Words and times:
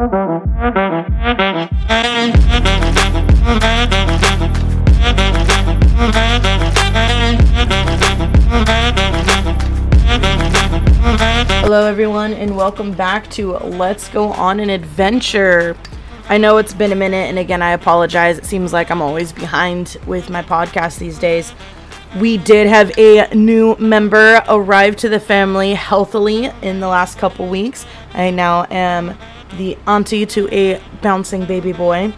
Hello, 0.00 0.08
everyone, 11.86 12.32
and 12.32 12.56
welcome 12.56 12.92
back 12.92 13.28
to 13.32 13.58
Let's 13.58 14.08
Go 14.08 14.32
On 14.32 14.58
an 14.58 14.70
Adventure. 14.70 15.76
I 16.30 16.38
know 16.38 16.56
it's 16.56 16.72
been 16.72 16.92
a 16.92 16.96
minute, 16.96 17.28
and 17.28 17.38
again, 17.38 17.60
I 17.60 17.72
apologize. 17.72 18.38
It 18.38 18.46
seems 18.46 18.72
like 18.72 18.90
I'm 18.90 19.02
always 19.02 19.32
behind 19.32 19.98
with 20.06 20.30
my 20.30 20.42
podcast 20.42 20.98
these 20.98 21.18
days. 21.18 21.52
We 22.18 22.38
did 22.38 22.68
have 22.68 22.90
a 22.96 23.28
new 23.34 23.76
member 23.76 24.42
arrive 24.48 24.96
to 24.96 25.10
the 25.10 25.20
family 25.20 25.74
healthily 25.74 26.46
in 26.62 26.80
the 26.80 26.88
last 26.88 27.18
couple 27.18 27.48
weeks. 27.48 27.84
I 28.14 28.30
now 28.30 28.66
am 28.70 29.14
the 29.56 29.76
auntie 29.86 30.26
to 30.26 30.48
a 30.54 30.80
bouncing 31.02 31.44
baby 31.44 31.72
boy. 31.72 32.12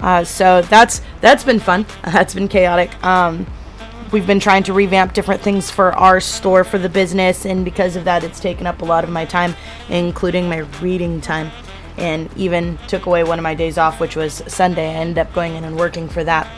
Uh, 0.00 0.24
so 0.24 0.62
that's 0.62 1.00
that's 1.20 1.44
been 1.44 1.60
fun. 1.60 1.86
That's 2.04 2.34
been 2.34 2.48
chaotic. 2.48 3.02
Um, 3.02 3.46
we've 4.14 4.26
been 4.26 4.38
trying 4.38 4.62
to 4.62 4.72
revamp 4.72 5.12
different 5.12 5.40
things 5.40 5.70
for 5.70 5.92
our 5.94 6.20
store 6.20 6.62
for 6.62 6.78
the 6.78 6.88
business 6.88 7.44
and 7.44 7.64
because 7.64 7.96
of 7.96 8.04
that 8.04 8.22
it's 8.22 8.38
taken 8.38 8.64
up 8.64 8.80
a 8.80 8.84
lot 8.84 9.02
of 9.02 9.10
my 9.10 9.24
time 9.24 9.56
including 9.88 10.48
my 10.48 10.58
reading 10.80 11.20
time 11.20 11.50
and 11.96 12.30
even 12.36 12.78
took 12.86 13.06
away 13.06 13.24
one 13.24 13.40
of 13.40 13.42
my 13.42 13.54
days 13.54 13.76
off 13.76 13.98
which 13.98 14.14
was 14.14 14.40
sunday 14.46 14.88
i 14.90 14.94
ended 14.94 15.18
up 15.18 15.32
going 15.34 15.56
in 15.56 15.64
and 15.64 15.76
working 15.76 16.08
for 16.08 16.22
that 16.22 16.48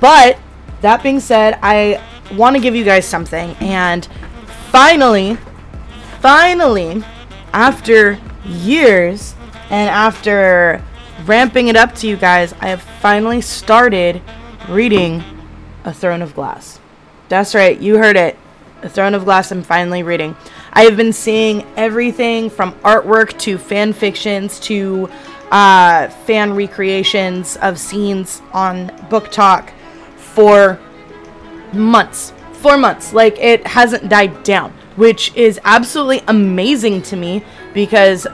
but 0.00 0.36
that 0.80 1.04
being 1.04 1.20
said 1.20 1.56
i 1.62 2.02
want 2.32 2.56
to 2.56 2.60
give 2.60 2.74
you 2.74 2.84
guys 2.84 3.06
something 3.06 3.54
and 3.60 4.08
finally 4.72 5.36
finally 6.20 7.00
after 7.52 8.18
years 8.44 9.36
and 9.74 9.88
after 9.90 10.82
ramping 11.26 11.68
it 11.68 11.76
up 11.76 11.94
to 11.94 12.06
you 12.06 12.16
guys 12.16 12.54
i 12.60 12.68
have 12.68 12.82
finally 12.82 13.40
started 13.40 14.22
reading 14.68 15.22
a 15.84 15.92
throne 15.92 16.22
of 16.22 16.34
glass 16.34 16.80
that's 17.28 17.54
right, 17.54 17.78
you 17.80 17.98
heard 17.98 18.16
it. 18.16 18.36
A 18.82 18.88
Throne 18.88 19.14
of 19.14 19.24
Glass 19.24 19.50
I'm 19.50 19.62
finally 19.62 20.02
reading. 20.02 20.36
I 20.72 20.82
have 20.82 20.96
been 20.96 21.12
seeing 21.12 21.66
everything 21.76 22.50
from 22.50 22.72
artwork 22.80 23.38
to 23.40 23.56
fan 23.56 23.94
fictions 23.94 24.60
to 24.60 25.08
uh, 25.50 26.08
fan 26.26 26.54
recreations 26.54 27.56
of 27.56 27.78
scenes 27.78 28.42
on 28.52 28.90
BookTok 29.08 29.70
for 30.16 30.78
months. 31.72 32.34
For 32.52 32.76
months. 32.76 33.14
Like, 33.14 33.38
it 33.38 33.66
hasn't 33.66 34.10
died 34.10 34.42
down, 34.42 34.70
which 34.96 35.34
is 35.34 35.58
absolutely 35.64 36.22
amazing 36.28 37.02
to 37.02 37.16
me 37.16 37.42
because 37.72 38.26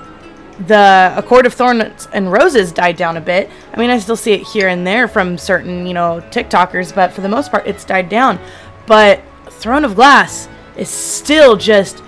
the 0.67 1.15
A 1.17 1.23
Court 1.23 1.47
of 1.47 1.55
Thorns 1.55 2.09
and 2.13 2.31
Roses 2.31 2.73
died 2.73 2.97
down 2.97 3.17
a 3.17 3.21
bit. 3.21 3.51
I 3.73 3.79
mean, 3.79 3.91
I 3.91 3.99
still 3.99 4.17
see 4.17 4.33
it 4.33 4.43
here 4.43 4.69
and 4.69 4.87
there 4.87 5.09
from 5.09 5.39
certain, 5.39 5.87
you 5.87 5.95
know, 5.95 6.23
TikTokers, 6.31 6.95
but 6.95 7.13
for 7.13 7.21
the 7.21 7.29
most 7.29 7.51
part, 7.51 7.67
it's 7.67 7.85
died 7.85 8.09
down. 8.09 8.39
But 8.87 9.23
Throne 9.49 9.85
of 9.85 9.95
Glass 9.95 10.49
is 10.77 10.89
still 10.89 11.57
just 11.57 12.03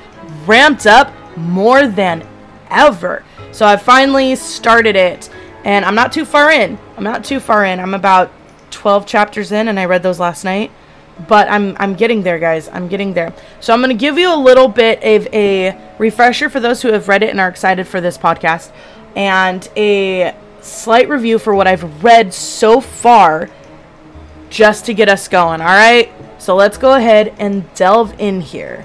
ramped 0.46 0.86
up 0.86 1.12
more 1.36 1.86
than 1.86 2.26
ever. 2.70 3.24
So 3.52 3.66
I 3.66 3.76
finally 3.76 4.36
started 4.36 4.96
it, 4.96 5.28
and 5.64 5.84
I'm 5.84 5.94
not 5.94 6.12
too 6.12 6.24
far 6.24 6.50
in. 6.50 6.78
I'm 6.96 7.04
not 7.04 7.24
too 7.24 7.40
far 7.40 7.64
in. 7.64 7.80
I'm 7.80 7.94
about 7.94 8.30
12 8.70 9.06
chapters 9.06 9.52
in, 9.52 9.68
and 9.68 9.78
I 9.78 9.84
read 9.84 10.02
those 10.02 10.18
last 10.18 10.44
night. 10.44 10.70
But 11.28 11.48
I'm 11.50 11.76
I'm 11.78 11.94
getting 11.94 12.22
there, 12.22 12.38
guys. 12.38 12.68
I'm 12.68 12.88
getting 12.88 13.12
there. 13.14 13.32
So 13.60 13.72
I'm 13.72 13.80
gonna 13.80 13.94
give 13.94 14.18
you 14.18 14.32
a 14.32 14.36
little 14.36 14.68
bit 14.68 14.98
of 15.02 15.32
a 15.32 15.76
refresher 15.98 16.48
for 16.48 16.60
those 16.60 16.82
who 16.82 16.92
have 16.92 17.08
read 17.08 17.22
it 17.22 17.30
and 17.30 17.40
are 17.40 17.48
excited 17.48 17.86
for 17.86 18.00
this 18.00 18.18
podcast, 18.18 18.72
and 19.14 19.68
a 19.76 20.34
slight 20.60 21.08
review 21.08 21.38
for 21.38 21.54
what 21.54 21.66
I've 21.66 22.02
read 22.02 22.32
so 22.32 22.80
far, 22.80 23.50
just 24.48 24.86
to 24.86 24.94
get 24.94 25.08
us 25.08 25.28
going. 25.28 25.60
All 25.60 25.66
right. 25.66 26.10
So 26.38 26.56
let's 26.56 26.76
go 26.76 26.94
ahead 26.94 27.34
and 27.38 27.72
delve 27.74 28.18
in 28.18 28.40
here. 28.40 28.84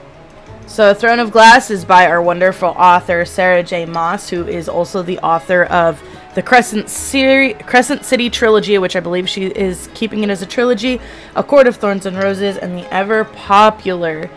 So, 0.68 0.94
Throne 0.94 1.20
of 1.20 1.32
Glass 1.32 1.72
is 1.72 1.86
by 1.86 2.08
our 2.08 2.22
wonderful 2.22 2.68
author 2.70 3.24
Sarah 3.24 3.64
J. 3.64 3.86
Maas, 3.86 4.30
who 4.30 4.46
is 4.46 4.68
also 4.68 5.02
the 5.02 5.18
author 5.20 5.64
of 5.64 6.00
the 6.38 6.44
Crescent, 6.44 6.88
Seri- 6.88 7.56
Crescent 7.56 8.06
City 8.06 8.30
trilogy, 8.30 8.78
which 8.78 8.96
I 8.96 9.00
believe 9.00 9.28
she 9.28 9.48
is 9.48 9.90
keeping 9.96 10.24
it 10.24 10.30
as 10.30 10.44
a 10.44 10.46
trilogy, 10.46 11.02
A 11.36 11.44
Court 11.44 11.66
of 11.66 11.78
Thorns 11.78 12.06
and 12.06 12.16
Roses, 12.16 12.58
and 12.58 12.78
the 12.78 12.86
ever 12.94 13.24
popular 13.24 14.30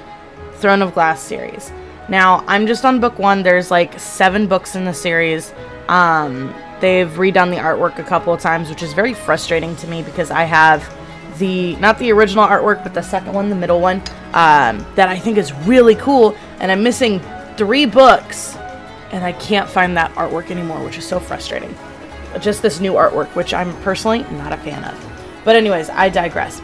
Throne 0.54 0.80
of 0.80 0.94
Glass 0.94 1.20
series. 1.20 1.70
Now, 2.08 2.42
I'm 2.48 2.66
just 2.66 2.86
on 2.86 3.00
book 3.00 3.18
one. 3.18 3.42
There's 3.42 3.70
like 3.70 4.00
seven 4.00 4.46
books 4.46 4.76
in 4.76 4.86
the 4.86 4.94
series. 4.94 5.52
Um, 5.88 6.54
they've 6.80 7.10
redone 7.10 7.50
the 7.50 7.58
artwork 7.58 7.98
a 7.98 8.02
couple 8.02 8.32
of 8.32 8.40
times, 8.40 8.70
which 8.70 8.82
is 8.82 8.94
very 8.94 9.12
frustrating 9.12 9.76
to 9.76 9.86
me 9.86 10.02
because 10.02 10.30
I 10.30 10.44
have 10.44 10.90
the 11.38 11.76
not 11.76 11.98
the 11.98 12.12
original 12.12 12.46
artwork, 12.46 12.82
but 12.82 12.94
the 12.94 13.02
second 13.02 13.34
one, 13.34 13.50
the 13.50 13.56
middle 13.56 13.78
one, 13.82 13.98
um, 14.32 14.86
that 14.94 15.10
I 15.10 15.18
think 15.18 15.36
is 15.36 15.52
really 15.66 15.96
cool. 15.96 16.34
And 16.60 16.72
I'm 16.72 16.82
missing 16.82 17.20
three 17.58 17.84
books, 17.84 18.56
and 19.12 19.22
I 19.22 19.32
can't 19.32 19.68
find 19.68 19.98
that 19.98 20.14
artwork 20.14 20.50
anymore, 20.50 20.82
which 20.82 20.96
is 20.96 21.06
so 21.06 21.20
frustrating. 21.20 21.76
Just 22.38 22.62
this 22.62 22.80
new 22.80 22.92
artwork, 22.92 23.34
which 23.34 23.52
I'm 23.52 23.74
personally 23.82 24.22
not 24.30 24.52
a 24.52 24.56
fan 24.58 24.84
of. 24.84 25.42
But 25.44 25.56
anyways, 25.56 25.90
I 25.90 26.08
digress. 26.08 26.62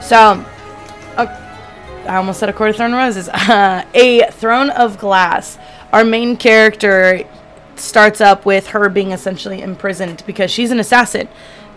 So, 0.00 0.44
I 1.16 2.16
almost 2.16 2.40
said 2.40 2.48
a 2.48 2.52
court 2.52 2.70
of 2.70 2.76
thorn 2.76 2.92
roses. 2.92 3.28
A 3.94 4.30
throne 4.32 4.70
of 4.70 4.98
glass. 4.98 5.58
Our 5.92 6.04
main 6.04 6.36
character 6.36 7.22
starts 7.76 8.20
up 8.20 8.46
with 8.46 8.68
her 8.68 8.88
being 8.88 9.12
essentially 9.12 9.60
imprisoned 9.60 10.22
because 10.26 10.50
she's 10.50 10.70
an 10.70 10.80
assassin 10.80 11.28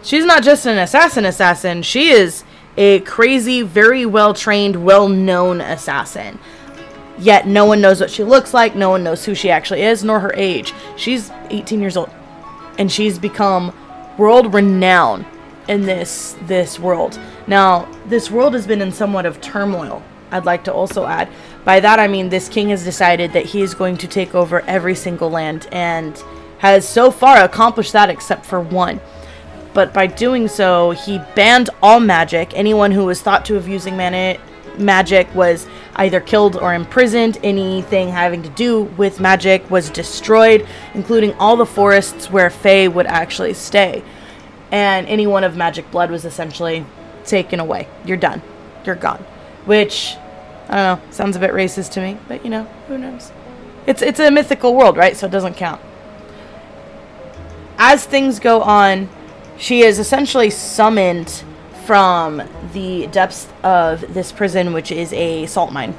she's 0.03 0.25
not 0.25 0.44
just 0.44 0.66
an 0.66 0.78
assassin 0.78 1.25
assassin, 1.25 1.81
she 1.81 2.09
is 2.09 2.44
a 2.78 3.00
crazy, 3.02 3.62
very 3.62 4.06
well 4.06 4.34
trained, 4.34 4.84
well 4.84 5.09
known 5.09 5.62
assassin. 5.62 6.40
Yet 7.18 7.46
no 7.46 7.66
one 7.66 7.81
knows 7.81 8.00
what 8.00 8.09
she 8.09 8.24
looks 8.24 8.53
like, 8.53 8.75
no 8.75 8.90
one 8.90 9.03
knows 9.03 9.25
who 9.25 9.36
she 9.36 9.50
actually 9.52 9.84
is, 9.84 10.03
nor 10.03 10.19
her 10.19 10.34
age. 10.36 10.74
She's 10.98 11.31
18 11.50 11.80
years 11.81 11.98
old. 11.98 12.09
And 12.77 12.91
she's 12.91 13.19
become 13.19 13.73
world 14.17 14.53
renowned 14.53 15.25
in 15.67 15.83
this 15.83 16.35
this 16.43 16.79
world. 16.79 17.19
Now, 17.47 17.87
this 18.07 18.31
world 18.31 18.53
has 18.53 18.67
been 18.67 18.81
in 18.81 18.91
somewhat 18.91 19.25
of 19.25 19.41
turmoil. 19.41 20.03
I'd 20.31 20.45
like 20.45 20.63
to 20.65 20.73
also 20.73 21.05
add. 21.05 21.29
By 21.65 21.79
that 21.81 21.99
I 21.99 22.07
mean 22.07 22.29
this 22.29 22.49
king 22.49 22.69
has 22.69 22.83
decided 22.83 23.33
that 23.33 23.45
he 23.45 23.61
is 23.61 23.73
going 23.73 23.97
to 23.97 24.07
take 24.07 24.33
over 24.33 24.61
every 24.61 24.95
single 24.95 25.29
land 25.29 25.67
and 25.71 26.17
has 26.59 26.87
so 26.87 27.11
far 27.11 27.43
accomplished 27.43 27.93
that 27.93 28.09
except 28.09 28.45
for 28.45 28.61
one 28.61 28.99
but 29.73 29.93
by 29.93 30.07
doing 30.07 30.47
so, 30.47 30.91
he 30.91 31.19
banned 31.35 31.69
all 31.81 31.99
magic. 31.99 32.51
Anyone 32.55 32.91
who 32.91 33.05
was 33.05 33.21
thought 33.21 33.45
to 33.45 33.53
have 33.55 33.67
using 33.67 33.95
mana- 33.95 34.38
magic 34.77 35.33
was 35.33 35.67
either 35.96 36.19
killed 36.19 36.56
or 36.56 36.74
imprisoned. 36.74 37.38
Anything 37.44 38.09
having 38.09 38.44
to 38.44 38.50
do 38.50 38.84
with 38.84 39.19
magic 39.19 39.69
was 39.69 39.90
destroyed, 39.90 40.68
including 40.94 41.34
all 41.35 41.56
the 41.57 41.66
forests 41.66 42.29
where 42.29 42.50
Fae 42.50 42.88
would 42.88 43.07
actually 43.07 43.53
stay. 43.53 44.03
And 44.72 45.07
anyone 45.07 45.44
of 45.44 45.57
magic 45.57 45.90
blood 45.91 46.12
was 46.12 46.25
essentially 46.25 46.85
taken 47.25 47.59
away. 47.59 47.88
You're 48.06 48.18
done. 48.18 48.41
You're 48.85 48.96
gone. 48.96 49.24
Which 49.66 50.16
I 50.69 50.75
don't 50.75 51.00
know, 51.00 51.12
sounds 51.12 51.35
a 51.35 51.40
bit 51.40 51.51
racist 51.51 51.91
to 51.91 52.01
me, 52.01 52.18
but 52.28 52.44
you 52.44 52.50
know, 52.50 52.63
who 52.88 52.97
knows? 52.97 53.31
It's 53.85 54.01
it's 54.01 54.19
a 54.19 54.31
mythical 54.31 54.75
world, 54.75 54.96
right? 54.96 55.18
So 55.18 55.28
it 55.28 55.31
doesn't 55.31 55.56
count. 55.56 55.81
As 57.78 58.06
things 58.06 58.40
go 58.40 58.62
on, 58.62 59.09
she 59.57 59.81
is 59.81 60.00
essentially 60.00 60.50
summoned 60.50 61.44
from 61.86 62.42
the 62.74 63.08
depths 63.08 63.47
of 63.64 64.14
this 64.14 64.31
prison, 64.31 64.74
which 64.74 64.92
is 64.92 65.12
a 65.14 65.46
salt 65.46 65.72
mine, 65.72 65.96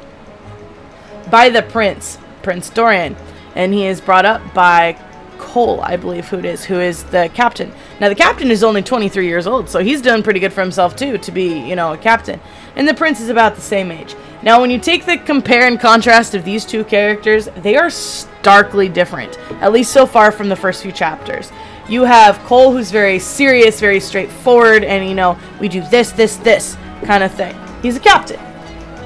by 1.31 1.49
the 1.49 1.63
prince, 1.63 2.19
Prince 2.43 2.71
Dorian. 2.71 3.17
And 3.55 3.75
he 3.75 3.87
is 3.87 4.01
brought 4.01 4.25
up 4.25 4.55
by 4.55 4.97
Chaol, 5.37 5.81
I 5.83 5.97
believe, 5.97 6.29
who 6.29 6.39
it 6.39 6.45
is, 6.45 6.65
who 6.65 6.81
is 6.81 7.05
the 7.05 7.31
captain. 7.35 7.73
Now, 8.01 8.09
the 8.09 8.15
captain 8.15 8.51
is 8.51 8.65
only 8.65 8.83
23 8.83 9.27
years 9.27 9.47
old, 9.47 9.69
so 9.69 9.81
he's 9.81 10.01
done 10.01 10.23
pretty 10.23 10.41
good 10.41 10.53
for 10.53 10.63
himself, 10.63 10.97
too, 10.97 11.19
to 11.19 11.33
be, 11.33 11.59
you 11.59 11.77
know, 11.77 11.93
a 11.93 11.99
captain. 11.99 12.41
And 12.77 12.89
the 12.89 12.95
prince 12.95 13.21
is 13.21 13.29
about 13.29 13.55
the 13.55 13.61
same 13.61 13.91
age. 13.91 14.15
Now, 14.43 14.61
when 14.61 14.71
you 14.71 14.79
take 14.79 15.05
the 15.05 15.19
compare 15.19 15.67
and 15.67 15.79
contrast 15.79 16.35
of 16.35 16.45
these 16.45 16.65
two 16.65 16.85
characters, 16.85 17.49
they 17.59 17.77
are 17.77 17.91
starkly 17.91 18.89
different, 18.89 19.39
at 19.61 19.73
least 19.73 19.93
so 19.93 20.07
far 20.07 20.33
from 20.33 20.49
the 20.49 20.57
first 20.57 20.83
few 20.83 20.93
chapters 20.93 21.53
you 21.93 22.05
have 22.05 22.39
Chaol, 22.39 22.73
who's 22.73 22.91
very 22.91 23.19
serious, 23.19 23.79
very 23.79 24.01
straightforward, 24.01 24.83
and 24.83 25.07
you 25.07 25.15
know, 25.15 25.39
we 25.61 25.69
do 25.69 25.83
this, 25.89 26.11
this, 26.13 26.39
this 26.39 26.75
kind 27.05 27.23
of 27.23 27.31
thing. 27.35 27.55
He's 27.83 27.99
a 27.99 28.01
captain. 28.01 28.41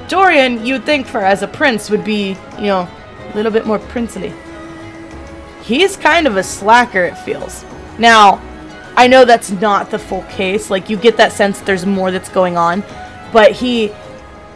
Dorian, 0.07 0.65
you'd 0.65 0.85
think 0.85 1.05
for 1.05 1.19
as 1.19 1.43
a 1.43 1.49
prince 1.49 1.89
would 1.89 2.05
be, 2.05 2.37
you 2.57 2.67
know, 2.67 2.87
a 3.29 3.35
little 3.35 3.51
bit 3.51 3.65
more 3.65 3.77
princely. 3.77 4.33
He's 5.63 5.97
kind 5.97 6.27
of 6.27 6.37
a 6.37 6.43
slacker, 6.43 7.03
it 7.03 7.17
feels. 7.17 7.65
Now, 7.99 8.41
I 8.95 9.07
know 9.07 9.25
that's 9.25 9.51
not 9.51 9.91
the 9.91 9.99
full 9.99 10.23
case. 10.23 10.69
Like, 10.69 10.89
you 10.89 10.95
get 10.95 11.17
that 11.17 11.33
sense 11.33 11.59
there's 11.59 11.85
more 11.85 12.09
that's 12.09 12.29
going 12.29 12.55
on. 12.55 12.85
But 13.33 13.51
he, 13.51 13.91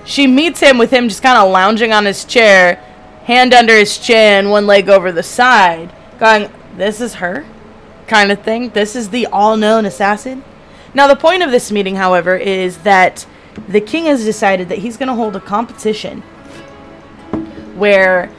she 0.05 0.25
meets 0.25 0.61
him 0.61 0.77
with 0.77 0.89
him 0.89 1.09
just 1.09 1.21
kind 1.21 1.37
of 1.37 1.51
lounging 1.51 1.91
on 1.91 2.05
his 2.05 2.23
chair, 2.23 2.75
hand 3.25 3.53
under 3.53 3.75
his 3.75 3.97
chin, 3.97 4.49
one 4.49 4.67
leg 4.67 4.87
over 4.87 5.11
the 5.11 5.21
side, 5.21 5.93
going, 6.17 6.49
this 6.77 7.01
is 7.01 7.15
her 7.15 7.45
kind 8.11 8.29
of 8.29 8.43
thing. 8.43 8.69
This 8.71 8.93
is 8.97 9.09
the 9.09 9.25
all 9.27 9.55
known 9.55 9.85
assassin. 9.85 10.43
Now, 10.93 11.07
the 11.07 11.15
point 11.15 11.43
of 11.43 11.49
this 11.49 11.71
meeting, 11.71 11.95
however, 11.95 12.35
is 12.35 12.79
that 12.79 13.25
the 13.69 13.79
king 13.79 14.05
has 14.05 14.25
decided 14.25 14.67
that 14.67 14.79
he's 14.79 14.97
going 14.97 15.07
to 15.07 15.15
hold 15.15 15.33
a 15.37 15.39
competition 15.39 16.21
where 17.77 18.29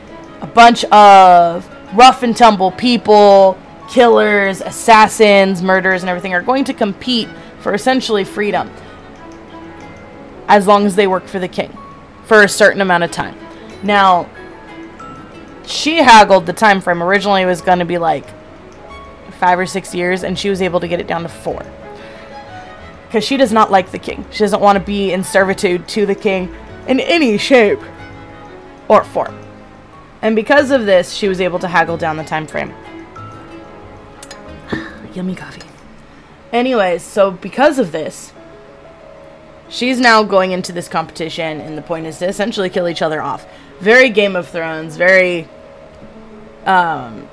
a 0.43 0.47
bunch 0.47 0.85
of 0.85 1.67
rough 1.97 2.23
and 2.23 2.37
tumble 2.37 2.71
people, 2.71 3.59
killers, 3.89 4.61
assassins, 4.61 5.63
murderers, 5.63 6.03
and 6.03 6.11
everything 6.11 6.35
are 6.35 6.43
going 6.43 6.65
to 6.65 6.75
compete 6.75 7.31
for 7.61 7.73
essentially 7.73 8.25
freedom 8.25 8.71
as 10.49 10.67
long 10.67 10.85
as 10.85 10.97
they 10.97 11.07
work 11.07 11.27
for 11.27 11.39
the 11.39 11.49
king 11.49 11.75
for 12.25 12.43
a 12.43 12.49
certain 12.49 12.83
amount 12.83 13.05
of 13.05 13.11
time. 13.11 13.35
Now, 13.83 14.29
she 15.65 15.97
haggled 15.97 16.45
the 16.45 16.53
time 16.53 16.83
frame. 16.83 17.03
Originally, 17.03 17.41
it 17.41 17.47
was 17.47 17.63
going 17.63 17.79
to 17.79 17.87
be 17.87 17.97
like 17.97 18.27
five 19.43 19.59
or 19.59 19.67
six 19.67 19.93
years, 19.93 20.23
and 20.23 20.39
she 20.39 20.49
was 20.49 20.63
able 20.63 20.79
to 20.79 20.87
get 20.87 21.01
it 21.01 21.09
down 21.09 21.25
to 21.25 21.29
four. 21.29 21.67
Because 23.09 23.25
she 23.25 23.37
does 23.37 23.51
not 23.51 23.73
like 23.73 23.91
the 23.91 23.99
king. 23.99 24.25
She 24.31 24.39
doesn't 24.39 24.61
want 24.61 24.79
to 24.79 24.85
be 24.85 25.13
in 25.13 25.25
servitude 25.25 25.89
to 25.89 26.07
the 26.07 26.15
king 26.15 26.55
in 26.87 27.01
any 27.01 27.37
shape 27.39 27.81
or 28.87 29.03
form. 29.03 29.37
And 30.23 30.37
because 30.37 30.71
of 30.71 30.87
this, 30.87 31.13
she 31.13 31.27
was 31.27 31.41
able 31.41 31.59
to 31.59 31.67
haggle 31.67 31.97
down 31.97 32.19
the 32.19 32.23
time 32.23 32.47
frame. 32.47 32.73
Yummy 35.13 35.35
coffee. 35.35 35.63
Anyways, 36.53 37.03
so 37.03 37.33
because 37.33 37.81
of 37.81 37.91
this, 37.91 38.33
she's 39.69 39.99
now 39.99 40.23
going 40.23 40.53
into 40.53 40.71
this 40.71 40.87
competition, 40.87 41.61
and 41.61 41.77
the 41.77 41.83
point 41.83 42.07
is 42.07 42.19
to 42.19 42.29
essentially 42.29 42.71
kill 42.71 42.87
each 42.87 43.03
other 43.03 43.21
off. 43.21 43.45
Very 43.81 44.09
Game 44.09 44.37
of 44.37 44.47
Thrones, 44.47 44.97
very 44.97 45.49
um, 46.65 47.29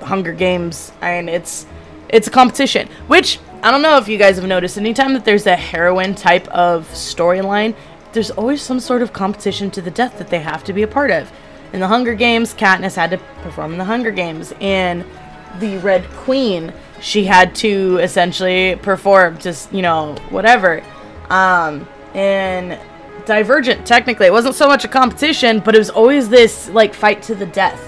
Hunger 0.00 0.32
Games. 0.32 0.92
and 1.00 1.28
it's 1.28 1.66
it's 2.08 2.26
a 2.26 2.30
competition, 2.30 2.88
which 3.06 3.38
I 3.62 3.70
don't 3.70 3.82
know 3.82 3.98
if 3.98 4.08
you 4.08 4.18
guys 4.18 4.36
have 4.36 4.46
noticed. 4.46 4.78
Anytime 4.78 5.12
that 5.14 5.24
there's 5.24 5.46
a 5.46 5.56
heroine 5.56 6.14
type 6.14 6.48
of 6.48 6.88
storyline, 6.88 7.74
there's 8.12 8.30
always 8.30 8.62
some 8.62 8.80
sort 8.80 9.02
of 9.02 9.12
competition 9.12 9.70
to 9.72 9.82
the 9.82 9.90
death 9.90 10.18
that 10.18 10.28
they 10.28 10.40
have 10.40 10.64
to 10.64 10.72
be 10.72 10.82
a 10.82 10.86
part 10.86 11.10
of. 11.10 11.30
In 11.72 11.80
the 11.80 11.88
Hunger 11.88 12.14
Games, 12.14 12.54
Katniss 12.54 12.96
had 12.96 13.10
to 13.10 13.18
perform 13.42 13.72
in 13.72 13.78
the 13.78 13.84
Hunger 13.84 14.10
Games. 14.10 14.52
In 14.60 15.04
the 15.58 15.76
Red 15.78 16.08
Queen, 16.10 16.72
she 17.00 17.24
had 17.24 17.54
to 17.56 17.98
essentially 17.98 18.76
perform 18.76 19.38
just 19.38 19.72
you 19.72 19.82
know 19.82 20.14
whatever. 20.30 20.82
Um, 21.28 21.86
and 22.14 22.78
Divergent, 23.26 23.86
technically, 23.86 24.26
it 24.26 24.32
wasn't 24.32 24.54
so 24.54 24.66
much 24.66 24.86
a 24.86 24.88
competition, 24.88 25.60
but 25.60 25.74
it 25.74 25.78
was 25.78 25.90
always 25.90 26.30
this 26.30 26.70
like 26.70 26.94
fight 26.94 27.20
to 27.24 27.34
the 27.34 27.44
death 27.44 27.87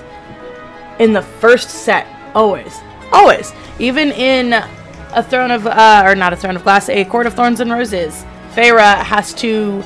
in 1.01 1.13
the 1.13 1.23
first 1.23 1.71
set. 1.71 2.07
Always, 2.35 2.79
always. 3.11 3.53
Even 3.81 4.13
in 4.13 4.53
a 4.53 5.23
Throne 5.23 5.51
of, 5.51 5.67
uh, 5.67 6.03
or 6.07 6.15
not 6.15 6.33
a 6.33 6.37
Throne 6.37 6.55
of 6.55 6.63
Glass, 6.63 6.89
a 6.89 7.05
Court 7.05 7.27
of 7.27 7.35
Thorns 7.35 7.59
and 7.59 7.73
Roses, 7.73 8.25
Feyre 8.55 9.03
has 9.03 9.35
to 9.35 9.83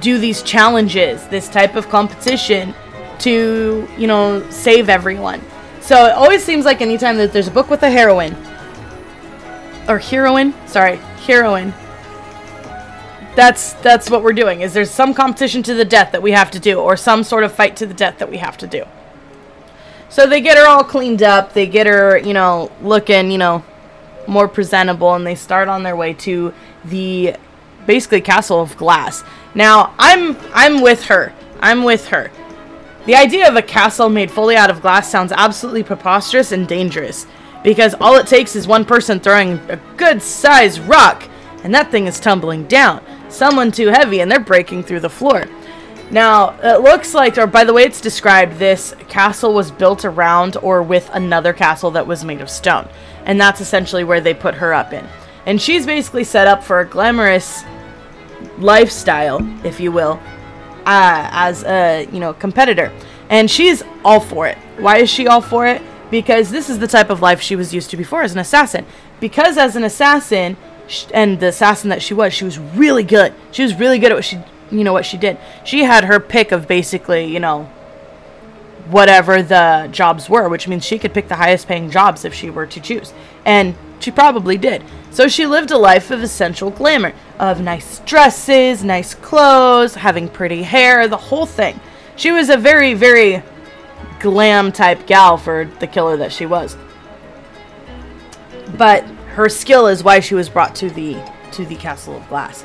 do 0.00 0.18
these 0.18 0.42
challenges, 0.42 1.26
this 1.28 1.48
type 1.48 1.76
of 1.76 1.88
competition 1.88 2.74
to, 3.18 3.86
you 3.98 4.06
know, 4.06 4.48
save 4.50 4.88
everyone. 4.88 5.40
So 5.80 6.06
it 6.06 6.12
always 6.12 6.42
seems 6.42 6.64
like 6.64 6.80
anytime 6.80 7.18
that 7.18 7.32
there's 7.32 7.48
a 7.48 7.50
book 7.50 7.68
with 7.68 7.82
a 7.82 7.90
heroine, 7.90 8.34
or 9.86 9.98
heroine, 9.98 10.54
sorry, 10.66 10.96
heroine, 11.26 11.74
that's 13.34 13.72
that's 13.74 14.08
what 14.08 14.22
we're 14.22 14.32
doing. 14.32 14.60
Is 14.60 14.72
there's 14.72 14.90
some 14.90 15.12
competition 15.12 15.62
to 15.64 15.74
the 15.74 15.84
death 15.84 16.12
that 16.12 16.22
we 16.22 16.30
have 16.30 16.50
to 16.52 16.60
do, 16.60 16.80
or 16.80 16.96
some 16.96 17.24
sort 17.24 17.44
of 17.44 17.52
fight 17.52 17.76
to 17.76 17.86
the 17.86 17.94
death 17.94 18.18
that 18.18 18.30
we 18.30 18.38
have 18.38 18.56
to 18.58 18.66
do. 18.66 18.84
So 20.14 20.28
they 20.28 20.40
get 20.40 20.56
her 20.56 20.64
all 20.64 20.84
cleaned 20.84 21.24
up. 21.24 21.54
They 21.54 21.66
get 21.66 21.88
her, 21.88 22.16
you 22.16 22.34
know, 22.34 22.70
looking, 22.80 23.32
you 23.32 23.38
know, 23.38 23.64
more 24.28 24.46
presentable, 24.46 25.12
and 25.14 25.26
they 25.26 25.34
start 25.34 25.66
on 25.66 25.82
their 25.82 25.96
way 25.96 26.14
to 26.14 26.54
the 26.84 27.34
basically 27.84 28.20
castle 28.20 28.60
of 28.60 28.76
glass. 28.76 29.24
Now 29.56 29.92
I'm 29.98 30.36
I'm 30.52 30.82
with 30.82 31.06
her. 31.06 31.34
I'm 31.58 31.82
with 31.82 32.06
her. 32.10 32.30
The 33.06 33.16
idea 33.16 33.48
of 33.48 33.56
a 33.56 33.62
castle 33.62 34.08
made 34.08 34.30
fully 34.30 34.54
out 34.54 34.70
of 34.70 34.80
glass 34.80 35.10
sounds 35.10 35.32
absolutely 35.32 35.82
preposterous 35.82 36.52
and 36.52 36.68
dangerous 36.68 37.26
because 37.64 37.94
all 37.94 38.14
it 38.14 38.28
takes 38.28 38.54
is 38.54 38.68
one 38.68 38.84
person 38.84 39.18
throwing 39.18 39.58
a 39.68 39.80
good 39.96 40.22
sized 40.22 40.78
rock 40.82 41.28
and 41.64 41.74
that 41.74 41.90
thing 41.90 42.06
is 42.06 42.20
tumbling 42.20 42.68
down 42.68 43.02
someone 43.28 43.72
too 43.72 43.88
heavy 43.88 44.20
and 44.20 44.30
they're 44.30 44.38
breaking 44.38 44.84
through 44.84 45.00
the 45.00 45.10
floor. 45.10 45.46
Now, 46.10 46.56
it 46.62 46.82
looks 46.82 47.14
like, 47.14 47.38
or 47.38 47.46
by 47.46 47.64
the 47.64 47.72
way 47.72 47.82
it's 47.82 48.00
described, 48.00 48.58
this 48.58 48.94
castle 49.08 49.54
was 49.54 49.70
built 49.70 50.04
around 50.04 50.56
or 50.58 50.82
with 50.82 51.10
another 51.12 51.52
castle 51.52 51.90
that 51.92 52.06
was 52.06 52.24
made 52.24 52.40
of 52.40 52.50
stone. 52.50 52.88
And 53.24 53.40
that's 53.40 53.60
essentially 53.60 54.04
where 54.04 54.20
they 54.20 54.34
put 54.34 54.54
her 54.54 54.74
up 54.74 54.92
in. 54.92 55.06
And 55.46 55.60
she's 55.60 55.86
basically 55.86 56.24
set 56.24 56.46
up 56.46 56.62
for 56.62 56.80
a 56.80 56.86
glamorous 56.86 57.64
lifestyle, 58.58 59.40
if 59.66 59.80
you 59.80 59.92
will, 59.92 60.20
uh, 60.86 61.28
as 61.32 61.64
a, 61.64 62.06
you 62.12 62.20
know, 62.20 62.32
competitor. 62.34 62.92
And 63.30 63.50
she's 63.50 63.82
all 64.04 64.20
for 64.20 64.46
it. 64.46 64.58
Why 64.78 64.98
is 64.98 65.10
she 65.10 65.26
all 65.26 65.40
for 65.40 65.66
it? 65.66 65.82
Because 66.10 66.50
this 66.50 66.68
is 66.68 66.78
the 66.78 66.86
type 66.86 67.10
of 67.10 67.22
life 67.22 67.40
she 67.40 67.56
was 67.56 67.74
used 67.74 67.90
to 67.90 67.96
before 67.96 68.22
as 68.22 68.32
an 68.32 68.38
assassin. 68.38 68.86
Because 69.20 69.56
as 69.56 69.74
an 69.74 69.84
assassin, 69.84 70.56
and 71.12 71.40
the 71.40 71.46
assassin 71.46 71.88
that 71.90 72.02
she 72.02 72.12
was, 72.14 72.34
she 72.34 72.44
was 72.44 72.58
really 72.58 73.04
good. 73.04 73.32
She 73.52 73.62
was 73.62 73.74
really 73.74 73.98
good 73.98 74.12
at 74.12 74.16
what 74.16 74.24
she, 74.24 74.38
you 74.74 74.84
know, 74.84 74.92
what 74.92 75.06
she 75.06 75.16
did. 75.16 75.38
She 75.64 75.84
had 75.84 76.04
her 76.04 76.20
pick 76.20 76.52
of 76.52 76.66
basically, 76.66 77.24
you 77.24 77.40
know, 77.40 77.64
whatever 78.90 79.42
the 79.42 79.88
jobs 79.90 80.28
were, 80.28 80.48
which 80.48 80.68
means 80.68 80.84
she 80.84 80.98
could 80.98 81.14
pick 81.14 81.28
the 81.28 81.36
highest 81.36 81.66
paying 81.66 81.90
jobs 81.90 82.24
if 82.24 82.34
she 82.34 82.50
were 82.50 82.66
to 82.66 82.80
choose. 82.80 83.12
And 83.44 83.74
she 84.00 84.10
probably 84.10 84.58
did. 84.58 84.84
So 85.10 85.28
she 85.28 85.46
lived 85.46 85.70
a 85.70 85.78
life 85.78 86.10
of 86.10 86.22
essential 86.22 86.70
glamour, 86.70 87.14
of 87.38 87.60
nice 87.60 88.00
dresses, 88.00 88.84
nice 88.84 89.14
clothes, 89.14 89.94
having 89.94 90.28
pretty 90.28 90.62
hair, 90.62 91.08
the 91.08 91.16
whole 91.16 91.46
thing. 91.46 91.80
She 92.16 92.30
was 92.30 92.50
a 92.50 92.56
very, 92.56 92.94
very 92.94 93.42
glam 94.20 94.72
type 94.72 95.06
gal 95.06 95.36
for 95.36 95.70
the 95.80 95.86
killer 95.86 96.16
that 96.18 96.32
she 96.32 96.46
was. 96.46 96.76
But 98.76 99.04
her 99.34 99.48
skill 99.48 99.86
is 99.86 100.04
why 100.04 100.20
she 100.20 100.34
was 100.34 100.48
brought 100.48 100.74
to 100.76 100.90
the 100.90 101.16
to 101.52 101.64
the 101.64 101.76
castle 101.76 102.16
of 102.16 102.28
glass. 102.28 102.64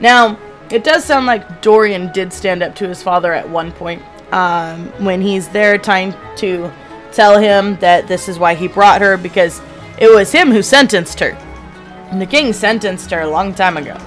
Now, 0.00 0.38
it 0.72 0.84
does 0.84 1.04
sound 1.04 1.26
like 1.26 1.60
Dorian 1.60 2.10
did 2.12 2.32
stand 2.32 2.62
up 2.62 2.74
to 2.76 2.88
his 2.88 3.02
father 3.02 3.32
at 3.32 3.48
one 3.48 3.72
point 3.72 4.02
um, 4.32 4.86
when 5.04 5.20
he's 5.20 5.48
there 5.48 5.76
trying 5.76 6.14
to 6.36 6.72
tell 7.12 7.38
him 7.38 7.76
that 7.76 8.08
this 8.08 8.28
is 8.28 8.38
why 8.38 8.54
he 8.54 8.68
brought 8.68 9.02
her 9.02 9.18
because 9.18 9.60
it 9.98 10.12
was 10.12 10.32
him 10.32 10.50
who 10.50 10.62
sentenced 10.62 11.20
her. 11.20 11.32
And 12.10 12.20
the 12.20 12.26
king 12.26 12.52
sentenced 12.52 13.10
her 13.10 13.20
a 13.20 13.28
long 13.28 13.54
time 13.54 13.76
ago. 13.76 13.98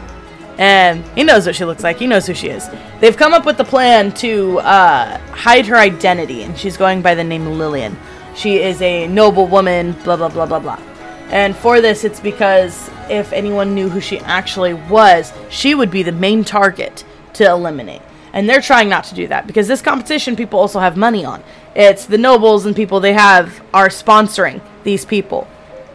And 0.57 1.05
he 1.09 1.23
knows 1.23 1.45
what 1.45 1.55
she 1.55 1.65
looks 1.65 1.83
like. 1.83 1.97
He 1.97 2.07
knows 2.07 2.25
who 2.25 2.33
she 2.33 2.49
is. 2.49 2.67
They've 2.99 3.15
come 3.15 3.33
up 3.33 3.45
with 3.45 3.57
the 3.57 3.63
plan 3.63 4.11
to 4.15 4.59
uh, 4.59 5.19
hide 5.31 5.65
her 5.67 5.75
identity, 5.75 6.43
and 6.43 6.57
she's 6.57 6.77
going 6.77 7.01
by 7.01 7.13
the 7.13 7.23
name 7.23 7.45
Lillian. 7.45 7.95
She 8.35 8.57
is 8.57 8.81
a 8.81 9.07
noble 9.07 9.47
woman, 9.47 9.91
blah, 10.03 10.15
blah, 10.15 10.29
blah, 10.29 10.45
blah, 10.45 10.59
blah. 10.59 10.79
And 11.29 11.55
for 11.55 11.81
this, 11.81 12.03
it's 12.03 12.19
because 12.19 12.89
if 13.09 13.33
anyone 13.33 13.73
knew 13.73 13.89
who 13.89 13.99
she 13.99 14.19
actually 14.19 14.73
was, 14.73 15.33
she 15.49 15.75
would 15.75 15.91
be 15.91 16.03
the 16.03 16.11
main 16.11 16.43
target 16.43 17.03
to 17.33 17.45
eliminate. 17.45 18.01
And 18.33 18.49
they're 18.49 18.61
trying 18.61 18.89
not 18.89 19.05
to 19.05 19.15
do 19.15 19.27
that 19.27 19.47
because 19.47 19.67
this 19.67 19.81
competition 19.81 20.35
people 20.35 20.59
also 20.59 20.79
have 20.79 20.97
money 20.97 21.23
on. 21.23 21.41
It's 21.73 22.05
the 22.05 22.17
nobles 22.17 22.65
and 22.65 22.75
people 22.75 22.99
they 22.99 23.13
have 23.13 23.63
are 23.73 23.87
sponsoring 23.87 24.61
these 24.83 25.05
people. 25.05 25.47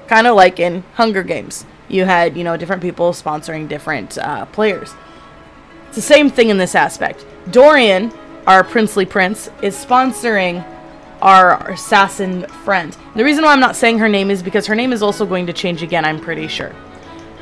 Kind 0.09 0.27
of 0.27 0.35
like 0.35 0.59
in 0.59 0.83
Hunger 0.95 1.23
Games. 1.23 1.65
You 1.89 2.05
had, 2.05 2.37
you 2.37 2.45
know, 2.45 2.57
different 2.57 2.83
people 2.83 3.13
sponsoring 3.13 3.69
different 3.69 4.17
uh, 4.19 4.47
players. 4.47 4.95
It's 5.89 5.97
the 5.97 6.03
same 6.03 6.31
thing 6.31 6.49
in 6.49 6.57
this 6.57 6.75
aspect. 6.75 7.27
Dorian, 7.51 8.13
our 8.47 8.65
princely 8.65 9.05
prince, 9.05 9.51
is 9.61 9.77
sponsoring 9.77 10.65
our 11.23 11.71
assassin 11.71 12.47
friend. 12.65 12.97
The 13.15 13.25
reason 13.25 13.45
why 13.45 13.53
I'm 13.53 13.61
not 13.61 13.77
saying 13.77 13.99
her 13.99 14.09
name 14.09 14.31
is 14.31 14.43
because 14.43 14.67
her 14.67 14.75
name 14.75 14.93
is 14.93 15.03
also 15.03 15.27
going 15.27 15.47
to 15.47 15.53
change 15.53 15.83
again, 15.83 16.05
I'm 16.05 16.21
pretty 16.21 16.49
sure. 16.49 16.75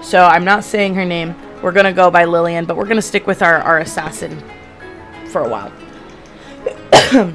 So 0.02 0.24
I'm 0.24 0.44
not 0.44 0.64
saying 0.64 0.94
her 0.94 1.04
name. 1.04 1.34
We're 1.62 1.72
going 1.72 1.86
to 1.86 1.92
go 1.92 2.10
by 2.10 2.24
Lillian, 2.24 2.64
but 2.66 2.76
we're 2.76 2.84
going 2.84 2.96
to 2.96 3.02
stick 3.02 3.26
with 3.26 3.42
our, 3.42 3.58
our 3.58 3.78
assassin 3.78 4.42
for 5.30 5.42
a 5.42 5.48
while. 5.48 5.72